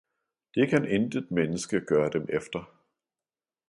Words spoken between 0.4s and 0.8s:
det